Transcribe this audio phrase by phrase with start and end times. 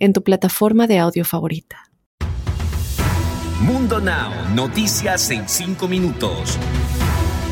[0.00, 1.90] en tu plataforma de audio favorita.
[3.60, 6.58] Mundo Now, noticias en 5 minutos.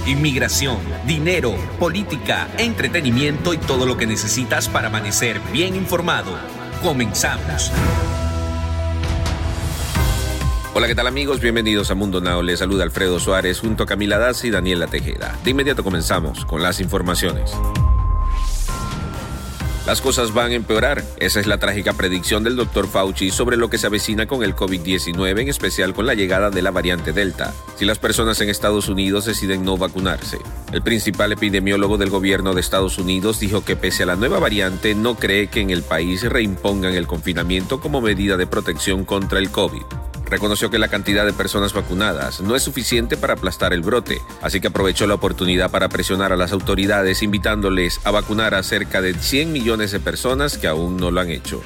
[0.07, 6.33] Inmigración, dinero, política, entretenimiento y todo lo que necesitas para amanecer bien informado.
[6.83, 7.71] Comenzamos.
[10.75, 11.41] Hola, ¿qué tal amigos?
[11.41, 12.41] Bienvenidos a Mundo Now.
[12.41, 15.37] Les saluda Alfredo Suárez junto a Camila Daz y Daniela Tejeda.
[15.45, 17.53] De inmediato comenzamos con las informaciones.
[19.89, 21.03] Las cosas van a empeorar.
[21.19, 22.87] Esa es la trágica predicción del Dr.
[22.87, 26.61] Fauci sobre lo que se avecina con el COVID-19, en especial con la llegada de
[26.61, 30.41] la variante Delta, si las personas en Estados Unidos deciden no vacunarse.
[30.75, 34.95] El principal epidemiólogo del gobierno de Estados Unidos dijo que pese a la nueva variante
[34.95, 39.51] no cree que en el país reimpongan el confinamiento como medida de protección contra el
[39.51, 44.21] COVID reconoció que la cantidad de personas vacunadas no es suficiente para aplastar el brote,
[44.43, 49.01] así que aprovechó la oportunidad para presionar a las autoridades invitándoles a vacunar a cerca
[49.01, 51.63] de 100 millones de personas que aún no lo han hecho.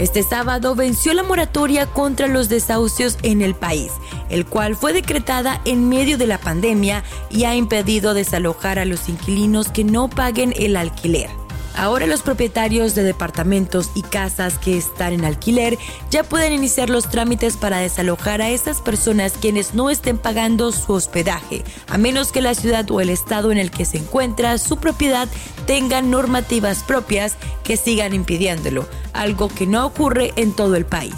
[0.00, 3.92] Este sábado venció la moratoria contra los desahucios en el país,
[4.30, 9.10] el cual fue decretada en medio de la pandemia y ha impedido desalojar a los
[9.10, 11.39] inquilinos que no paguen el alquiler.
[11.74, 15.78] Ahora los propietarios de departamentos y casas que están en alquiler
[16.10, 20.92] ya pueden iniciar los trámites para desalojar a esas personas quienes no estén pagando su
[20.92, 24.76] hospedaje, a menos que la ciudad o el estado en el que se encuentra su
[24.78, 25.28] propiedad
[25.66, 31.14] tengan normativas propias que sigan impidiéndolo, algo que no ocurre en todo el país.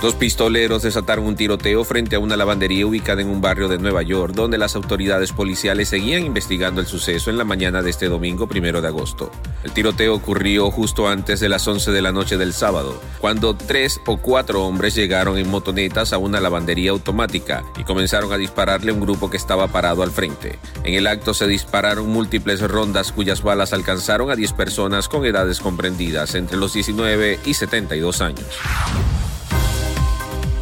[0.00, 4.00] Dos pistoleros desataron un tiroteo frente a una lavandería ubicada en un barrio de Nueva
[4.00, 8.48] York, donde las autoridades policiales seguían investigando el suceso en la mañana de este domingo
[8.48, 9.30] primero de agosto.
[9.62, 14.00] El tiroteo ocurrió justo antes de las 11 de la noche del sábado, cuando tres
[14.06, 18.94] o cuatro hombres llegaron en motonetas a una lavandería automática y comenzaron a dispararle a
[18.94, 20.58] un grupo que estaba parado al frente.
[20.82, 25.60] En el acto se dispararon múltiples rondas cuyas balas alcanzaron a 10 personas con edades
[25.60, 28.46] comprendidas entre los 19 y 72 años.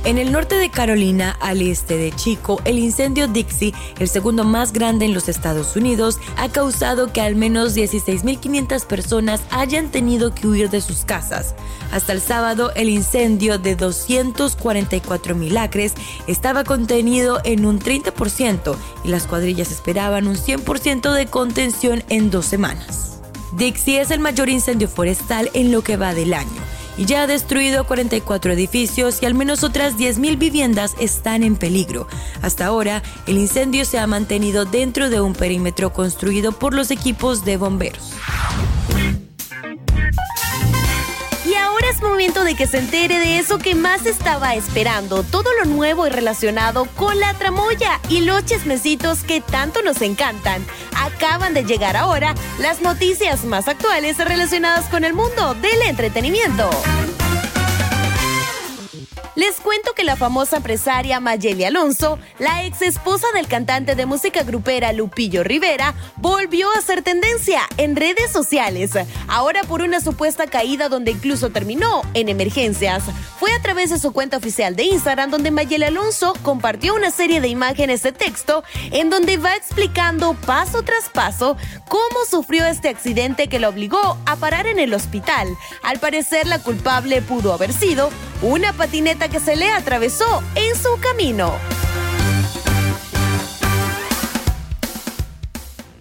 [0.04, 4.72] En el norte de Carolina, al este de Chico, el incendio Dixie, el segundo más
[4.72, 10.46] grande en los Estados Unidos, ha causado que al menos 16.500 personas hayan tenido que
[10.46, 11.54] huir de sus casas.
[11.92, 15.94] Hasta el sábado, el incendio de 244.000 acres
[16.26, 22.46] estaba contenido en un 30% y las cuadrillas esperaban un 100% de contención en dos
[22.46, 23.20] semanas.
[23.56, 26.67] Dixie es el mayor incendio forestal en lo que va del año
[26.98, 32.08] y ya ha destruido 44 edificios y al menos otras 10.000 viviendas están en peligro.
[32.42, 37.44] Hasta ahora, el incendio se ha mantenido dentro de un perímetro construido por los equipos
[37.44, 38.12] de bomberos.
[42.18, 46.86] De que se entere de eso que más estaba esperando, todo lo nuevo y relacionado
[46.96, 50.66] con la tramoya y los chismecitos que tanto nos encantan.
[50.96, 56.68] Acaban de llegar ahora las noticias más actuales relacionadas con el mundo del entretenimiento.
[59.38, 64.42] Les cuento que la famosa empresaria Mayeli Alonso, la ex esposa del cantante de música
[64.42, 68.90] grupera Lupillo Rivera, volvió a ser tendencia en redes sociales.
[69.28, 73.04] Ahora por una supuesta caída donde incluso terminó en emergencias.
[73.38, 77.40] Fue a través de su cuenta oficial de Instagram donde Mayeli Alonso compartió una serie
[77.40, 81.56] de imágenes de texto en donde va explicando paso tras paso
[81.88, 85.46] cómo sufrió este accidente que lo obligó a parar en el hospital.
[85.82, 88.10] Al parecer la culpable pudo haber sido
[88.42, 91.77] una patineta que se le atravesó en su camino.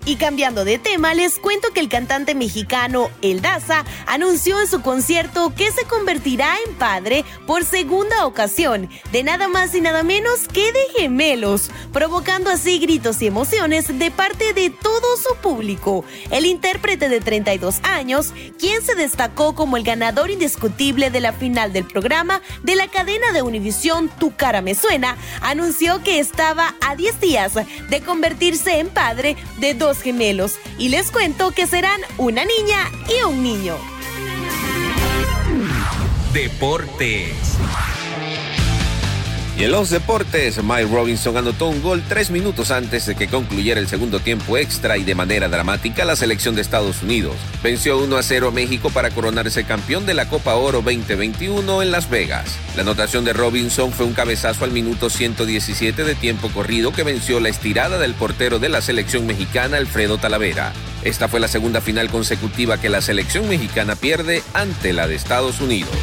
[0.07, 4.81] Y cambiando de tema, les cuento que el cantante mexicano El Daza anunció en su
[4.81, 10.47] concierto que se convertirá en padre por segunda ocasión, de nada más y nada menos
[10.47, 16.05] que de gemelos, provocando así gritos y emociones de parte de todo su público.
[16.31, 21.73] El intérprete de 32 años, quien se destacó como el ganador indiscutible de la final
[21.73, 26.95] del programa de la cadena de Univisión Tu cara me suena, anunció que estaba a
[26.95, 32.43] 10 días de convertirse en padre de dos gemelos y les cuento que serán una
[32.45, 33.75] niña y un niño.
[36.33, 37.57] Deportes.
[39.57, 43.79] Y en los deportes, Mike Robinson anotó un gol tres minutos antes de que concluyera
[43.79, 47.35] el segundo tiempo extra y de manera dramática la selección de Estados Unidos.
[47.63, 51.89] Venció 1 a 0 a México para coronarse campeón de la Copa Oro 2021 en
[51.89, 52.55] Las Vegas.
[52.75, 57.39] La anotación de Robinson fue un cabezazo al minuto 117 de tiempo corrido que venció
[57.39, 60.71] la estirada del portero de la selección mexicana Alfredo Talavera.
[61.03, 65.61] Esta fue la segunda final consecutiva que la selección mexicana pierde ante la de Estados
[65.61, 65.97] Unidos.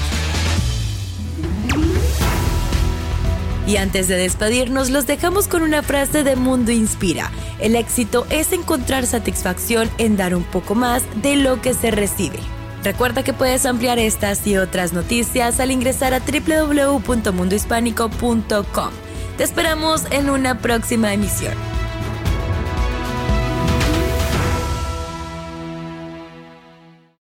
[3.66, 7.30] Y antes de despedirnos, los dejamos con una frase de Mundo Inspira.
[7.58, 12.40] El éxito es encontrar satisfacción en dar un poco más de lo que se recibe.
[12.82, 18.90] Recuerda que puedes ampliar estas y otras noticias al ingresar a www.mundohispánico.com.
[19.38, 21.54] Te esperamos en una próxima emisión.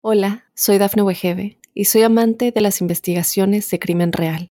[0.00, 4.52] Hola, soy Dafne Wegebe y soy amante de las investigaciones de crimen real.